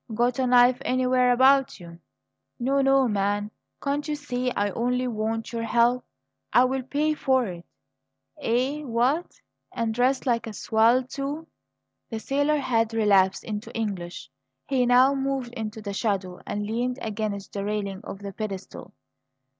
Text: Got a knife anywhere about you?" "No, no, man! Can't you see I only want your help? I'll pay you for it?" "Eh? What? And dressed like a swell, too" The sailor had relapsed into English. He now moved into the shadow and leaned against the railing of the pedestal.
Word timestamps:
Got 0.15 0.39
a 0.39 0.47
knife 0.47 0.81
anywhere 0.83 1.31
about 1.31 1.79
you?" 1.79 1.99
"No, 2.57 2.81
no, 2.81 3.07
man! 3.07 3.51
Can't 3.83 4.07
you 4.07 4.15
see 4.15 4.49
I 4.49 4.71
only 4.71 5.07
want 5.07 5.53
your 5.53 5.61
help? 5.61 6.03
I'll 6.51 6.81
pay 6.81 7.09
you 7.09 7.15
for 7.15 7.45
it?" 7.45 7.63
"Eh? 8.41 8.81
What? 8.81 9.39
And 9.71 9.93
dressed 9.93 10.25
like 10.25 10.47
a 10.47 10.53
swell, 10.53 11.03
too" 11.03 11.45
The 12.09 12.17
sailor 12.19 12.57
had 12.57 12.95
relapsed 12.95 13.43
into 13.43 13.71
English. 13.75 14.31
He 14.65 14.87
now 14.87 15.13
moved 15.13 15.53
into 15.53 15.83
the 15.83 15.93
shadow 15.93 16.39
and 16.47 16.63
leaned 16.65 16.97
against 16.99 17.53
the 17.53 17.63
railing 17.63 18.01
of 18.03 18.17
the 18.23 18.33
pedestal. 18.33 18.95